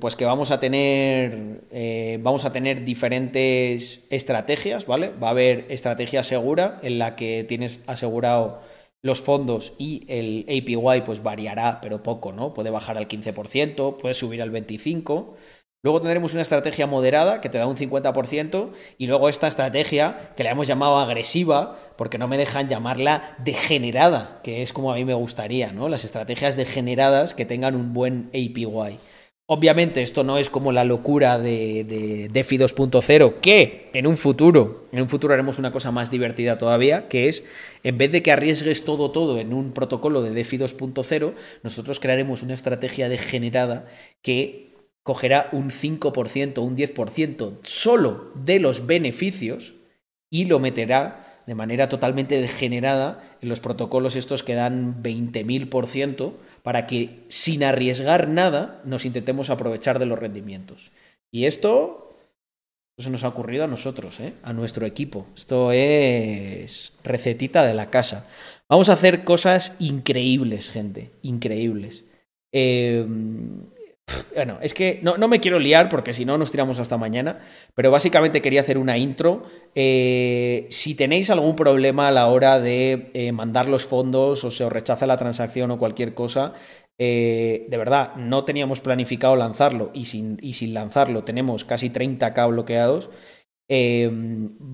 pues 0.00 0.14
que 0.14 0.24
vamos 0.24 0.52
a 0.52 0.60
tener 0.60 1.62
eh, 1.72 2.20
vamos 2.22 2.44
a 2.44 2.52
tener 2.52 2.84
diferentes 2.84 4.04
estrategias, 4.10 4.86
¿vale? 4.86 5.10
Va 5.20 5.28
a 5.28 5.30
haber 5.30 5.66
estrategia 5.70 6.22
segura 6.22 6.78
en 6.84 7.00
la 7.00 7.16
que 7.16 7.42
tienes 7.42 7.80
asegurado 7.88 8.60
los 9.02 9.22
fondos 9.22 9.74
y 9.78 10.04
el 10.08 10.44
APY 10.48 11.02
pues 11.04 11.22
variará, 11.22 11.80
pero 11.80 12.02
poco, 12.02 12.32
¿no? 12.32 12.52
Puede 12.54 12.70
bajar 12.70 12.98
al 12.98 13.08
15%, 13.08 13.96
puede 13.96 14.14
subir 14.14 14.42
al 14.42 14.52
25%. 14.52 15.34
Luego 15.84 16.00
tendremos 16.00 16.32
una 16.32 16.42
estrategia 16.42 16.88
moderada 16.88 17.40
que 17.40 17.48
te 17.48 17.58
da 17.58 17.68
un 17.68 17.76
50% 17.76 18.72
y 18.98 19.06
luego 19.06 19.28
esta 19.28 19.46
estrategia 19.46 20.32
que 20.36 20.42
le 20.42 20.50
hemos 20.50 20.66
llamado 20.66 20.98
agresiva 20.98 21.78
porque 21.96 22.18
no 22.18 22.26
me 22.26 22.36
dejan 22.36 22.68
llamarla 22.68 23.36
degenerada, 23.38 24.40
que 24.42 24.62
es 24.62 24.72
como 24.72 24.90
a 24.90 24.96
mí 24.96 25.04
me 25.04 25.14
gustaría, 25.14 25.70
¿no? 25.70 25.88
Las 25.88 26.04
estrategias 26.04 26.56
degeneradas 26.56 27.32
que 27.32 27.46
tengan 27.46 27.76
un 27.76 27.94
buen 27.94 28.28
APY. 28.30 28.98
Obviamente 29.50 30.02
esto 30.02 30.24
no 30.24 30.36
es 30.36 30.50
como 30.50 30.72
la 30.72 30.84
locura 30.84 31.38
de, 31.38 31.82
de 31.82 32.28
DeFi 32.30 32.58
2.0, 32.58 33.40
que 33.40 33.88
en 33.94 34.06
un 34.06 34.18
futuro, 34.18 34.86
en 34.92 35.00
un 35.00 35.08
futuro 35.08 35.32
haremos 35.32 35.58
una 35.58 35.72
cosa 35.72 35.90
más 35.90 36.10
divertida 36.10 36.58
todavía, 36.58 37.08
que 37.08 37.30
es, 37.30 37.44
en 37.82 37.96
vez 37.96 38.12
de 38.12 38.22
que 38.22 38.30
arriesgues 38.30 38.84
todo, 38.84 39.10
todo 39.10 39.40
en 39.40 39.54
un 39.54 39.72
protocolo 39.72 40.20
de 40.20 40.32
DeFi 40.32 40.58
2.0, 40.58 41.32
nosotros 41.62 41.98
crearemos 41.98 42.42
una 42.42 42.52
estrategia 42.52 43.08
degenerada 43.08 43.86
que 44.20 44.76
cogerá 45.02 45.48
un 45.52 45.70
5%, 45.70 46.58
un 46.58 46.76
10% 46.76 47.58
solo 47.62 48.30
de 48.34 48.60
los 48.60 48.86
beneficios 48.86 49.76
y 50.28 50.44
lo 50.44 50.58
meterá 50.58 51.42
de 51.46 51.54
manera 51.54 51.88
totalmente 51.88 52.38
degenerada 52.38 53.38
en 53.40 53.48
los 53.48 53.60
protocolos 53.60 54.14
estos 54.14 54.42
que 54.42 54.52
dan 54.52 55.02
20.000% 55.02 56.34
para 56.62 56.86
que 56.86 57.24
sin 57.28 57.64
arriesgar 57.64 58.28
nada 58.28 58.80
nos 58.84 59.04
intentemos 59.04 59.50
aprovechar 59.50 59.98
de 59.98 60.06
los 60.06 60.18
rendimientos. 60.18 60.92
Y 61.30 61.46
esto, 61.46 62.16
se 62.98 63.10
nos 63.10 63.24
ha 63.24 63.28
ocurrido 63.28 63.64
a 63.64 63.68
nosotros, 63.68 64.20
¿eh? 64.20 64.34
a 64.42 64.52
nuestro 64.52 64.86
equipo. 64.86 65.26
Esto 65.36 65.72
es 65.72 66.92
recetita 67.04 67.64
de 67.64 67.74
la 67.74 67.90
casa. 67.90 68.26
Vamos 68.68 68.88
a 68.88 68.94
hacer 68.94 69.24
cosas 69.24 69.74
increíbles, 69.78 70.70
gente, 70.70 71.12
increíbles. 71.22 72.04
Eh, 72.52 73.06
bueno, 74.34 74.58
es 74.60 74.74
que 74.74 75.00
no, 75.02 75.16
me 75.28 75.40
quiero 75.40 75.58
liar 75.58 75.88
porque 75.88 76.12
si 76.12 76.24
no 76.24 76.38
nos 76.38 76.50
tiramos 76.50 76.78
hasta 76.78 76.96
mañana, 76.96 77.40
pero 77.74 77.90
básicamente 77.90 78.42
quería 78.42 78.60
hacer 78.60 78.78
una 78.78 78.98
intro. 78.98 79.44
Eh, 79.74 80.66
si 80.70 80.94
tenéis 80.94 81.30
algún 81.30 81.56
problema 81.56 82.08
a 82.08 82.12
la 82.12 82.28
hora 82.28 82.60
de 82.60 83.10
eh, 83.14 83.32
mandar 83.32 83.68
los 83.68 83.84
fondos 83.84 84.44
o 84.44 84.50
se 84.50 84.64
os 84.64 84.72
rechaza 84.72 85.06
la 85.06 85.16
transacción 85.16 85.70
o 85.70 85.78
cualquier 85.78 86.14
cosa, 86.14 86.52
eh, 86.98 87.66
de 87.68 87.76
verdad, 87.76 88.14
no 88.16 88.44
teníamos 88.44 88.80
planificado 88.80 89.36
lanzarlo 89.36 89.90
y 89.94 90.06
sin, 90.06 90.38
y 90.42 90.54
sin 90.54 90.74
lanzarlo 90.74 91.24
tenemos 91.24 91.64
casi 91.64 91.90
30k 91.90 92.48
bloqueados. 92.48 93.10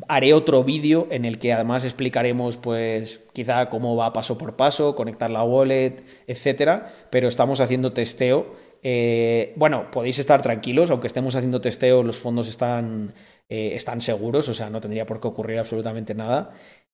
haré 0.08 0.32
otro 0.34 0.62
vídeo 0.62 1.08
en 1.10 1.24
el 1.24 1.38
que 1.38 1.52
además 1.52 1.84
explicaremos, 1.84 2.56
pues, 2.56 3.20
quizá 3.32 3.68
cómo 3.68 3.96
va 3.96 4.12
paso 4.12 4.38
por 4.38 4.56
paso, 4.56 4.94
conectar 4.94 5.30
la 5.30 5.42
wallet, 5.42 6.04
etcétera. 6.28 6.94
Pero 7.10 7.28
estamos 7.28 7.60
haciendo 7.60 7.92
testeo 7.92 8.63
eh, 8.86 9.54
bueno, 9.56 9.90
podéis 9.90 10.18
estar 10.18 10.42
tranquilos, 10.42 10.90
aunque 10.90 11.06
estemos 11.06 11.34
haciendo 11.34 11.62
testeo, 11.62 12.02
los 12.02 12.18
fondos 12.18 12.48
están, 12.48 13.14
eh, 13.48 13.70
están 13.74 14.02
seguros, 14.02 14.50
o 14.50 14.54
sea, 14.54 14.68
no 14.68 14.82
tendría 14.82 15.06
por 15.06 15.20
qué 15.20 15.28
ocurrir 15.28 15.58
absolutamente 15.58 16.14
nada, 16.14 16.52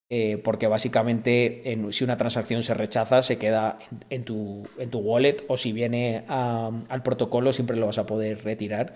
eh, 0.09 0.39
porque 0.39 0.69
básicamente 0.69 1.77
si 1.91 2.05
una 2.05 2.17
transacción 2.17 2.63
se 2.63 2.75
rechaza, 2.75 3.23
se 3.23 3.39
queda 3.39 3.81
en, 4.09 4.25
tu, 4.25 4.63
en 4.79 4.91
tu, 4.91 5.01
wallet 5.01 5.45
o 5.49 5.57
si 5.57 5.73
viene 5.73 6.25
al 6.29 7.03
protocolo 7.03 7.53
siempre 7.53 7.77
lo 7.77 7.87
vas 7.87 7.99
a 7.99 8.07
poder 8.07 8.45
retirar. 8.45 8.95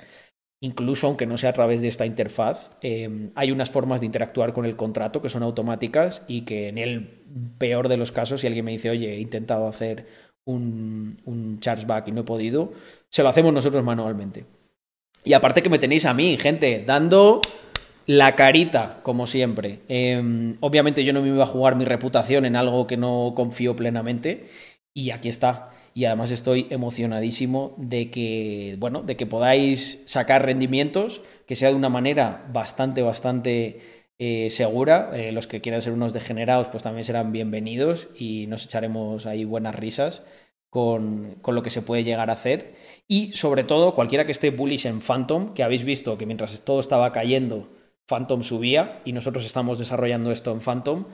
Incluso 0.60 1.08
aunque 1.08 1.26
no 1.26 1.36
sea 1.36 1.50
a 1.50 1.52
través 1.52 1.82
de 1.82 1.88
esta 1.88 2.06
interfaz, 2.06 2.70
hay 2.80 3.50
unas 3.50 3.70
formas 3.70 4.00
de 4.00 4.06
interactuar 4.06 4.52
con 4.52 4.64
el 4.66 4.76
contrato 4.76 5.20
que 5.20 5.28
son 5.28 5.42
automáticas 5.42 6.22
y 6.26 6.42
que 6.42 6.68
en 6.68 6.78
el 6.78 7.22
peor 7.58 7.88
de 7.88 7.96
los 7.96 8.12
casos, 8.12 8.40
si 8.40 8.46
alguien 8.46 8.64
me 8.64 8.72
dice, 8.72 8.90
oye, 8.90 9.14
he 9.14 9.20
intentado 9.20 9.68
hacer 9.68 10.06
un, 10.44 11.16
un 11.24 11.60
chargeback 11.60 12.08
y 12.08 12.12
no 12.12 12.22
he 12.22 12.24
podido, 12.24 12.72
se 13.08 13.22
lo 13.22 13.28
hacemos 13.28 13.52
nosotros 13.52 13.84
manualmente. 13.84 14.44
Y 15.24 15.32
aparte 15.32 15.62
que 15.62 15.70
me 15.70 15.78
tenéis 15.78 16.04
a 16.04 16.14
mí, 16.14 16.36
gente, 16.36 16.84
dando 16.86 17.40
la 18.06 18.36
carita, 18.36 19.00
como 19.02 19.26
siempre. 19.26 19.80
Em, 19.88 20.56
obviamente 20.60 21.04
yo 21.04 21.12
no 21.12 21.22
me 21.22 21.28
iba 21.28 21.44
a 21.44 21.46
jugar 21.46 21.76
mi 21.76 21.84
reputación 21.84 22.44
en 22.44 22.56
algo 22.56 22.86
que 22.86 22.96
no 22.96 23.32
confío 23.34 23.74
plenamente. 23.74 24.48
Y 24.92 25.10
aquí 25.10 25.28
está. 25.28 25.70
Y 25.94 26.04
además 26.04 26.30
estoy 26.30 26.66
emocionadísimo 26.70 27.74
de 27.78 28.10
que, 28.10 28.76
bueno, 28.78 29.02
de 29.02 29.16
que 29.16 29.26
podáis 29.26 30.02
sacar 30.06 30.44
rendimientos, 30.44 31.22
que 31.46 31.54
sea 31.54 31.70
de 31.70 31.76
una 31.76 31.88
manera 31.88 32.46
bastante, 32.52 33.02
bastante 33.02 34.03
eh, 34.18 34.49
segura. 34.50 35.11
Eh, 35.14 35.33
los 35.33 35.47
que 35.47 35.61
quieran 35.61 35.83
ser 35.83 35.92
unos 35.92 36.12
degenerados, 36.12 36.68
pues 36.68 36.83
también 36.83 37.04
serán 37.04 37.33
bienvenidos 37.33 38.09
y 38.16 38.47
nos 38.47 38.64
echaremos 38.64 39.26
ahí 39.26 39.44
buenas 39.44 39.75
risas 39.75 40.23
con, 40.71 41.37
con, 41.40 41.54
lo 41.54 41.62
que 41.62 41.71
se 41.71 41.83
puede 41.83 42.04
llegar 42.04 42.30
a 42.30 42.35
hacer. 42.35 42.75
Y 43.09 43.33
sobre 43.33 43.64
todo, 43.64 43.94
cualquiera 43.94 44.25
que 44.26 44.33
esté 44.33 44.50
bullish 44.50 44.87
en 44.87 45.00
Phantom, 45.00 45.54
que 45.54 45.62
habéis 45.64 45.85
visto 45.85 46.16
que 46.18 46.26
mientras 46.26 46.61
todo 46.62 46.80
estaba 46.80 47.12
cayendo, 47.12 47.68
Phantom 48.06 48.42
subía 48.42 49.00
y 49.04 49.12
nosotros 49.12 49.44
estamos 49.47 49.78
desarrollando 49.78 50.30
esto 50.30 50.52
en 50.52 50.61
Phantom. 50.61 51.06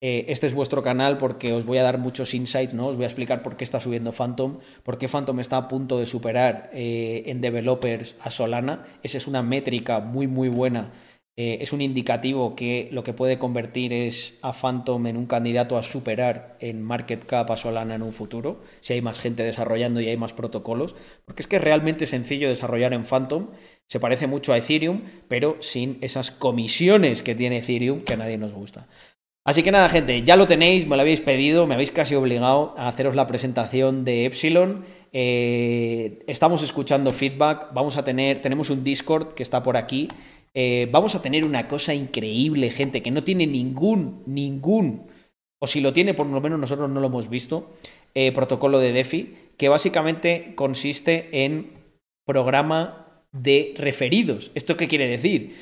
Eh, 0.00 0.26
este 0.28 0.46
es 0.46 0.54
vuestro 0.54 0.82
canal 0.82 1.18
porque 1.18 1.52
os 1.52 1.64
voy 1.64 1.78
a 1.78 1.82
dar 1.82 1.98
muchos 1.98 2.34
insights, 2.34 2.74
¿no? 2.74 2.88
Os 2.88 2.96
voy 2.96 3.04
a 3.04 3.08
explicar 3.08 3.42
por 3.42 3.56
qué 3.56 3.64
está 3.64 3.80
subiendo 3.80 4.12
Phantom, 4.12 4.58
por 4.82 4.98
qué 4.98 5.08
Phantom 5.08 5.40
está 5.40 5.56
a 5.56 5.68
punto 5.68 5.98
de 5.98 6.06
superar 6.06 6.70
en 6.72 7.40
developers 7.40 8.14
a 8.20 8.30
Solana. 8.30 8.86
Esa 9.02 9.18
es 9.18 9.26
una 9.26 9.42
métrica 9.42 10.00
muy, 10.00 10.26
muy 10.26 10.48
buena 10.48 10.92
eh, 11.36 11.58
es 11.60 11.72
un 11.72 11.80
indicativo 11.80 12.54
que 12.54 12.88
lo 12.92 13.02
que 13.02 13.12
puede 13.12 13.38
convertir 13.38 13.92
es 13.92 14.38
a 14.42 14.52
Phantom 14.52 15.06
en 15.06 15.16
un 15.16 15.26
candidato 15.26 15.76
a 15.76 15.82
superar 15.82 16.56
en 16.60 16.80
market 16.80 17.26
cap 17.26 17.50
a 17.50 17.56
Solana 17.56 17.96
en 17.96 18.02
un 18.02 18.12
futuro, 18.12 18.62
si 18.80 18.92
hay 18.92 19.02
más 19.02 19.18
gente 19.18 19.42
desarrollando 19.42 20.00
y 20.00 20.08
hay 20.08 20.16
más 20.16 20.32
protocolos, 20.32 20.94
porque 21.24 21.42
es 21.42 21.48
que 21.48 21.56
es 21.56 21.62
realmente 21.62 22.06
sencillo 22.06 22.48
desarrollar 22.48 22.92
en 22.92 23.04
Phantom, 23.04 23.48
se 23.86 23.98
parece 23.98 24.28
mucho 24.28 24.52
a 24.52 24.58
Ethereum, 24.58 25.02
pero 25.26 25.56
sin 25.60 25.98
esas 26.02 26.30
comisiones 26.30 27.22
que 27.22 27.34
tiene 27.34 27.58
Ethereum 27.58 28.02
que 28.02 28.12
a 28.12 28.16
nadie 28.16 28.38
nos 28.38 28.54
gusta. 28.54 28.86
Así 29.46 29.62
que 29.62 29.72
nada, 29.72 29.90
gente, 29.90 30.22
ya 30.22 30.36
lo 30.36 30.46
tenéis, 30.46 30.86
me 30.86 30.96
lo 30.96 31.02
habéis 31.02 31.20
pedido, 31.20 31.66
me 31.66 31.74
habéis 31.74 31.90
casi 31.90 32.14
obligado 32.14 32.74
a 32.78 32.88
haceros 32.88 33.14
la 33.14 33.26
presentación 33.26 34.02
de 34.02 34.24
Epsilon. 34.24 34.86
Eh, 35.12 36.24
estamos 36.26 36.62
escuchando 36.62 37.12
feedback, 37.12 37.74
vamos 37.74 37.98
a 37.98 38.04
tener, 38.04 38.40
tenemos 38.40 38.70
un 38.70 38.82
Discord 38.82 39.34
que 39.34 39.42
está 39.42 39.62
por 39.62 39.76
aquí 39.76 40.08
eh, 40.54 40.88
vamos 40.90 41.14
a 41.14 41.22
tener 41.22 41.46
una 41.46 41.68
cosa 41.68 41.94
increíble, 41.94 42.70
gente, 42.70 43.02
que 43.02 43.10
no 43.10 43.24
tiene 43.24 43.46
ningún, 43.46 44.22
ningún, 44.26 45.08
o 45.60 45.66
si 45.66 45.80
lo 45.80 45.92
tiene, 45.92 46.14
por 46.14 46.26
lo 46.26 46.40
menos 46.40 46.58
nosotros 46.58 46.88
no 46.88 47.00
lo 47.00 47.08
hemos 47.08 47.28
visto, 47.28 47.70
eh, 48.14 48.32
protocolo 48.32 48.78
de 48.78 48.92
DeFi, 48.92 49.34
que 49.56 49.68
básicamente 49.68 50.54
consiste 50.54 51.44
en 51.44 51.72
programa 52.24 53.24
de 53.32 53.74
referidos. 53.76 54.52
¿Esto 54.54 54.76
qué 54.76 54.88
quiere 54.88 55.08
decir? 55.08 55.56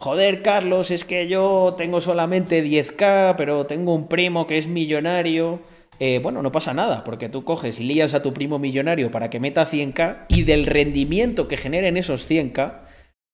Joder, 0.00 0.42
Carlos, 0.42 0.90
es 0.90 1.04
que 1.04 1.28
yo 1.28 1.76
tengo 1.78 2.00
solamente 2.00 2.64
10k, 2.64 3.36
pero 3.36 3.66
tengo 3.66 3.94
un 3.94 4.08
primo 4.08 4.48
que 4.48 4.58
es 4.58 4.66
millonario. 4.66 5.60
Eh, 6.00 6.18
bueno, 6.20 6.42
no 6.42 6.50
pasa 6.50 6.74
nada, 6.74 7.04
porque 7.04 7.28
tú 7.28 7.44
coges, 7.44 7.78
lías 7.78 8.12
a 8.12 8.22
tu 8.22 8.34
primo 8.34 8.58
millonario 8.58 9.12
para 9.12 9.30
que 9.30 9.38
meta 9.38 9.64
100k 9.64 10.26
y 10.28 10.42
del 10.42 10.66
rendimiento 10.66 11.46
que 11.46 11.56
generen 11.56 11.96
esos 11.96 12.28
100k, 12.28 12.80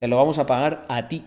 te 0.01 0.09
lo 0.09 0.17
vamos 0.17 0.39
a 0.39 0.47
pagar 0.47 0.87
a 0.89 1.09
ti, 1.09 1.25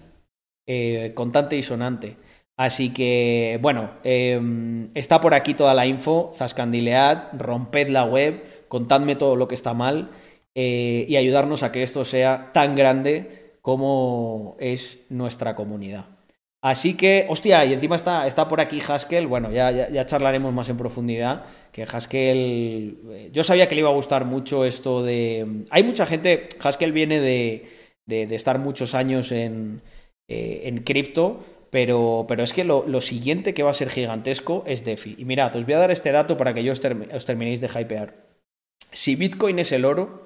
eh, 0.68 1.12
contante 1.16 1.58
y 1.58 1.62
sonante. 1.62 2.18
Así 2.58 2.94
que, 2.94 3.58
bueno, 3.62 3.92
em, 4.04 4.92
está 4.94 5.20
por 5.20 5.34
aquí 5.34 5.54
toda 5.54 5.74
la 5.74 5.86
info, 5.88 6.32
zascandilead, 6.36 7.34
romped 7.34 7.90
la 7.90 8.04
web, 8.06 8.68
contadme 8.68 9.16
todo 9.16 9.36
lo 9.36 9.48
que 9.48 9.56
está 9.56 9.74
mal 9.74 10.12
eh, 10.54 11.06
y 11.08 11.16
ayudarnos 11.18 11.64
a 11.64 11.72
que 11.72 11.82
esto 11.82 12.06
sea 12.06 12.52
tan 12.54 12.76
grande 12.76 13.56
como 13.62 14.56
es 14.60 15.06
nuestra 15.10 15.56
comunidad. 15.56 16.06
Así 16.62 16.96
que, 16.96 17.26
hostia, 17.30 17.66
y 17.66 17.74
encima 17.74 17.96
está, 17.96 18.28
está 18.28 18.48
por 18.48 18.62
aquí 18.62 18.80
Haskell, 18.88 19.26
bueno, 19.26 19.52
ya, 19.52 19.72
ya, 19.72 20.06
charlaremos 20.06 20.54
más 20.54 20.70
en 20.70 20.78
profundidad, 20.78 21.46
que 21.72 21.84
Haskell, 21.84 23.00
eh, 23.10 23.30
yo 23.34 23.44
sabía 23.44 23.68
que 23.68 23.74
le 23.74 23.82
iba 23.82 23.90
a 23.90 23.94
gustar 23.94 24.26
mucho 24.26 24.66
esto 24.66 25.02
de... 25.02 25.66
Hay 25.72 25.84
mucha 25.84 26.06
gente, 26.06 26.48
Haskell 26.62 26.92
viene 26.92 27.20
de 27.20 27.81
de, 28.06 28.24
estar 28.36 28.60
muchos 28.60 28.96
años 28.96 29.32
en, 29.32 29.82
eh, 30.28 30.62
en 30.66 30.84
cripto, 30.84 31.44
pero, 31.70 32.26
pero, 32.28 32.44
es 32.44 32.54
que 32.54 32.64
lo, 32.64 33.02
siguiente 33.02 33.54
que 33.54 33.64
va 33.64 33.72
a 33.72 33.76
ser 33.76 33.90
gigantesco 33.90 34.64
es 34.68 34.84
DeFi. 34.84 35.16
Y 35.18 35.26
mirad, 35.26 35.56
os 35.56 35.66
voy 35.66 35.74
a 35.74 35.80
dar 35.80 35.92
este 35.92 36.12
dato 36.12 36.38
para 36.38 36.54
que 36.54 36.64
yo 36.64 36.74
os, 36.74 36.82
terminéis 36.82 37.62
de 37.62 37.68
hypear. 37.68 38.30
Si 38.92 39.16
Bitcoin 39.16 39.60
es 39.60 39.72
el 39.72 39.86
oro 39.86 40.26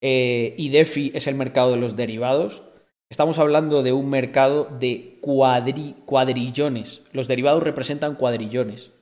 eh, 0.00 0.54
y 0.56 0.68
DeFi 0.68 1.12
es 1.14 1.26
el 1.26 1.34
mercado 1.34 1.72
de 1.72 1.78
los 1.78 1.96
derivados, 1.96 2.62
estamos 3.10 3.40
hablando 3.40 3.82
de 3.82 3.92
un 3.92 4.08
mercado 4.08 4.68
de 4.78 5.18
cuadrillones. 5.20 7.02
Los 7.12 7.26
derivados 7.26 7.64
representan 7.64 8.14
cuadrillones. 8.14 8.92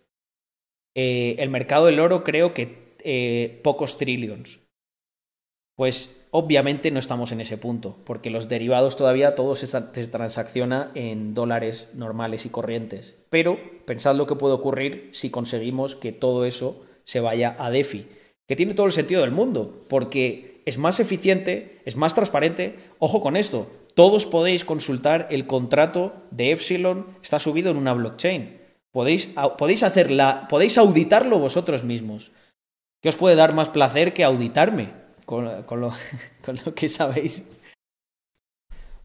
Eh, 0.94 1.36
el 1.38 1.50
mercado 1.50 1.86
del 1.86 2.00
oro 2.00 2.24
creo 2.24 2.54
que 2.54 3.60
pocos 3.62 3.98
trillions. 3.98 4.63
Pues 5.76 6.24
Obviamente 6.36 6.90
no 6.90 6.98
estamos 6.98 7.30
en 7.30 7.40
ese 7.40 7.58
punto, 7.58 7.96
porque 8.04 8.28
los 8.28 8.48
derivados 8.48 8.96
todavía 8.96 9.36
todo 9.36 9.54
se, 9.54 9.68
transacciona 10.08 10.90
en 10.96 11.32
dólares 11.32 11.90
normales 11.94 12.44
y 12.44 12.48
corrientes. 12.48 13.16
Pero 13.30 13.56
pensad 13.86 14.16
lo 14.16 14.26
que 14.26 14.34
puede 14.34 14.54
ocurrir 14.54 15.10
si 15.12 15.30
conseguimos 15.30 15.94
que 15.94 16.10
todo 16.10 16.44
eso 16.44 16.84
se 17.04 17.20
vaya 17.20 17.54
a 17.60 17.70
DeFi, 17.70 18.08
que 18.48 18.56
tiene 18.56 18.74
todo 18.74 18.86
el 18.86 18.90
sentido 18.90 19.20
del 19.20 19.30
mundo, 19.30 19.84
porque 19.88 20.60
es 20.66 20.76
más 20.76 20.98
eficiente, 20.98 21.80
es 21.84 21.94
más 21.94 22.16
transparente. 22.16 22.80
Ojo 22.98 23.20
con 23.20 23.36
esto, 23.36 23.68
todos 23.94 24.26
podéis 24.26 24.64
consultar 24.64 25.28
el 25.30 25.46
contrato 25.46 26.14
de 26.32 26.50
Epsilon, 26.50 27.16
está 27.22 27.38
subido 27.38 27.70
en 27.70 27.76
una 27.76 27.92
blockchain. 27.92 28.60
Podéis, 28.90 29.36
podéis, 29.56 29.84
hacerla, 29.84 30.48
podéis 30.50 30.78
auditarlo 30.78 31.38
vosotros 31.38 31.84
mismos. 31.84 32.32
¿Qué 33.00 33.08
os 33.08 33.14
puede 33.14 33.36
dar 33.36 33.54
más 33.54 33.68
placer 33.68 34.14
que 34.14 34.24
auditarme? 34.24 35.03
con, 35.26 35.80
lo, 35.80 36.74
que 36.74 36.88
sabéis. 36.88 37.42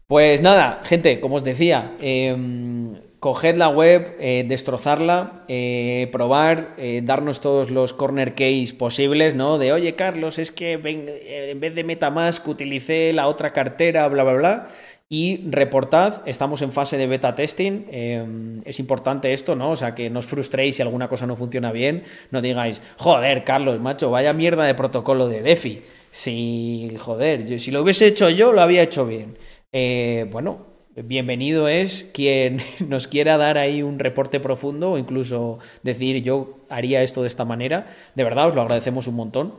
Pues 0.06 0.40
nada, 0.40 0.80
gente, 0.84 1.20
como 1.20 1.36
os 1.36 1.44
decía, 1.44 1.94
em, 2.00 2.96
coged 3.20 3.56
la 3.56 3.68
web, 3.68 4.16
eh, 4.18 4.44
destrozarla, 4.48 5.44
eh, 5.46 6.08
probar, 6.10 6.74
eh, 6.78 7.00
darnos 7.04 7.40
todos 7.40 7.70
los 7.70 7.92
corner 7.92 8.34
case 8.34 8.74
posibles, 8.76 9.34
¿no? 9.34 9.58
De, 9.58 9.72
oye, 9.72 9.94
Carlos, 9.94 10.38
es 10.38 10.50
que 10.50 10.72
en 10.72 11.60
vez 11.60 11.74
de 11.74 11.84
Metamask 11.84 12.46
utilicé 12.48 13.12
la 13.12 13.28
otra 13.28 13.52
cartera, 13.52 14.08
bla, 14.08 14.24
bla, 14.24 14.32
bla. 14.32 14.68
Y 15.12 15.48
reportad, 15.50 16.22
estamos 16.26 16.62
en 16.62 16.70
fase 16.70 16.96
de 16.96 17.08
beta 17.08 17.34
testing. 17.34 17.86
Em, 17.90 18.62
es 18.64 18.78
importante 18.78 19.32
esto, 19.32 19.56
¿no? 19.56 19.72
O 19.72 19.76
sea, 19.76 19.94
que 19.94 20.08
no 20.08 20.20
os 20.20 20.26
frustréis 20.26 20.76
si 20.76 20.82
alguna 20.82 21.08
cosa 21.08 21.26
no 21.26 21.34
funciona 21.34 21.72
bien. 21.72 22.04
No 22.30 22.40
digáis, 22.40 22.80
joder, 22.96 23.42
Carlos, 23.44 23.80
macho, 23.80 24.10
vaya 24.10 24.32
mierda 24.32 24.64
de 24.64 24.74
protocolo 24.74 25.28
de 25.28 25.42
DeFi. 25.42 25.82
Si, 26.10 26.92
joder, 26.98 27.60
si 27.60 27.70
lo 27.70 27.82
hubiese 27.82 28.06
hecho 28.06 28.30
yo, 28.30 28.52
lo 28.52 28.60
había 28.60 28.82
hecho 28.82 29.06
bien. 29.06 29.38
Eh, 29.72 30.26
bueno, 30.30 30.66
bienvenido 30.96 31.68
es 31.68 32.10
quien 32.12 32.60
nos 32.88 33.06
quiera 33.06 33.36
dar 33.36 33.58
ahí 33.58 33.82
un 33.82 33.98
reporte 33.98 34.40
profundo 34.40 34.92
o 34.92 34.98
incluso 34.98 35.58
decir 35.82 36.22
yo 36.22 36.66
haría 36.68 37.02
esto 37.02 37.22
de 37.22 37.28
esta 37.28 37.44
manera. 37.44 37.94
De 38.14 38.24
verdad, 38.24 38.48
os 38.48 38.54
lo 38.54 38.62
agradecemos 38.62 39.06
un 39.06 39.14
montón. 39.14 39.54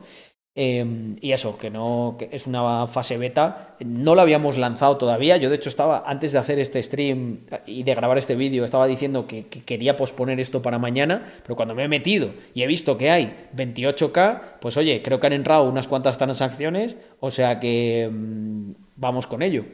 Em, 0.54 1.16
y 1.22 1.32
eso, 1.32 1.56
que 1.56 1.70
no 1.70 2.18
es 2.30 2.46
una 2.46 2.86
fase 2.86 3.16
beta, 3.16 3.74
no 3.80 4.14
lo 4.14 4.20
habíamos 4.20 4.58
lanzado 4.58 4.98
todavía. 4.98 5.38
Yo, 5.38 5.48
de 5.48 5.56
hecho, 5.56 5.70
estaba 5.70 6.04
antes 6.06 6.32
de 6.32 6.38
hacer 6.38 6.58
este 6.58 6.82
stream 6.82 7.40
y 7.64 7.84
de 7.84 7.94
grabar 7.94 8.18
este 8.18 8.36
vídeo, 8.36 8.64
estaba 8.64 8.86
diciendo 8.86 9.26
que, 9.26 9.46
quería 9.46 9.96
posponer 9.96 10.40
esto 10.40 10.60
para 10.60 10.78
mañana, 10.78 11.32
pero 11.42 11.56
cuando 11.56 11.74
me 11.74 11.84
he 11.84 11.88
metido 11.88 12.32
y 12.52 12.62
he 12.62 12.66
visto 12.66 12.98
que 12.98 13.10
hay 13.10 13.48
28k, 13.56 14.58
pues 14.60 14.76
oye, 14.76 15.00
creo 15.02 15.20
que 15.20 15.26
han 15.26 15.32
entrado 15.32 15.68
unas 15.68 15.88
cuantas 15.88 16.18
transacciones, 16.18 16.96
o 17.20 17.30
sea 17.30 17.58
que 17.58 18.10
mm, 18.12 18.72
vamos 18.96 19.26
con 19.26 19.40
ello. 19.40 19.64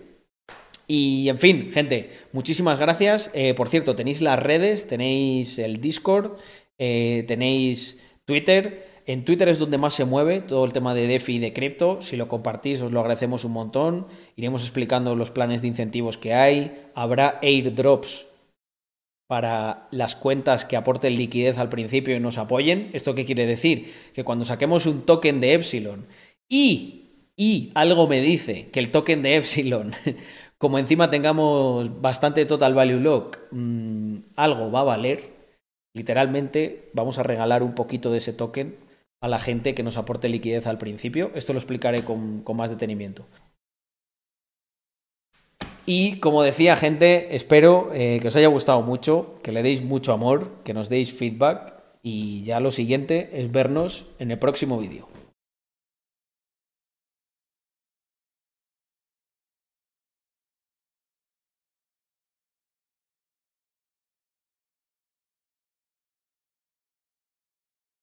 Y 0.87 1.28
en 1.28 1.38
fin, 1.38 1.70
gente, 1.73 2.11
muchísimas 2.32 2.78
gracias. 2.78 3.30
Eh, 3.35 3.52
por 3.54 3.68
cierto, 3.68 3.97
tenéis 3.97 4.23
las 4.23 4.38
redes, 4.38 4.87
tenéis 4.87 5.58
el 5.58 5.80
Discord, 5.80 6.38
eh, 6.78 7.25
tenéis 7.26 7.99
Twitter. 8.25 8.98
En 9.09 9.25
Twitter 9.25 9.49
es 9.49 9.59
donde 9.59 9.79
más 9.79 9.95
se 9.95 10.05
mueve 10.05 10.43
todo 10.43 10.67
el 10.67 10.75
tema 10.75 10.93
de 10.93 11.07
DeFi 11.07 11.37
y 11.37 11.38
de 11.38 11.55
cripto. 11.55 12.03
Si 12.03 12.19
lo 12.19 12.29
compartís, 12.29 12.83
os 12.83 12.93
lo 12.93 13.00
agradecemos 13.00 13.43
un 13.47 13.53
montón. 13.53 14.07
Iremos 14.37 14.61
explicando 14.61 15.17
los 15.17 15.31
planes 15.31 15.62
de 15.62 15.69
incentivos 15.69 16.19
que 16.19 16.35
hay. 16.35 16.85
Habrá 16.95 17.38
airdrops 17.41 18.27
para 19.27 19.88
las 19.93 20.15
cuentas 20.15 20.67
que 20.67 20.77
aporten 20.77 21.17
liquidez 21.17 21.57
al 21.57 21.71
principio 21.71 22.15
y 22.15 22.21
nos 22.21 22.37
apoyen. 22.37 22.91
¿Esto 22.93 23.15
qué 23.15 23.25
quiere 23.25 23.47
decir? 23.47 23.95
Que 24.12 24.25
cuando 24.25 24.45
saquemos 24.45 24.85
un 24.85 25.00
token 25.07 25.41
de 25.41 25.55
Epsilon 25.55 26.07
y, 26.47 27.31
y 27.35 27.73
algo 27.75 28.09
me 28.09 28.21
dice 28.21 28.69
que 28.69 28.79
el 28.79 28.91
token 28.91 29.23
de 29.23 29.37
Epsilon, 29.37 29.93
como 30.59 30.79
encima 30.79 31.09
tengamos 31.09 32.03
bastante 32.03 32.45
total 32.45 32.75
value 32.75 33.00
lock, 33.00 33.38
mmm, 33.53 34.19
algo 34.37 34.71
va 34.71 34.81
a 34.81 34.85
valer, 34.85 35.31
literalmente 35.95 36.91
vamos 36.93 37.19
a 37.19 37.23
regalar 37.23 37.62
un 37.62 37.75
poquito 37.75 38.11
de 38.11 38.19
ese 38.19 38.35
token 38.35 38.87
a 39.20 39.28
la 39.28 39.38
gente 39.38 39.75
que 39.75 39.82
nos 39.82 39.96
aporte 39.96 40.28
liquidez 40.28 40.66
al 40.66 40.78
principio. 40.78 41.30
Esto 41.34 41.52
lo 41.52 41.58
explicaré 41.58 42.04
con, 42.04 42.44
más 42.54 42.70
detenimiento. 42.70 43.26
Y 45.87 46.18
como 46.20 46.42
decía 46.42 46.76
gente, 46.76 47.35
espero 47.35 47.90
eh, 47.94 48.18
que 48.20 48.28
os 48.28 48.37
haya 48.37 48.48
gustado 48.48 48.83
mucho, 48.83 49.35
que 49.42 49.52
le 49.52 49.62
deis 49.62 49.83
mucho 49.83 50.12
amor, 50.12 50.50
que 50.62 50.74
nos 50.74 50.88
deis 50.88 51.12
feedback 51.12 51.74
y 52.02 52.42
ya 52.42 52.61
lo 52.61 52.70
siguiente 52.70 53.31
es 53.33 53.50
vernos 53.50 54.07
en 54.18 54.31
el 54.31 54.38
próximo 54.38 54.78
vídeo. 54.78 55.09